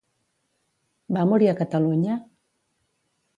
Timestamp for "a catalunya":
1.51-2.17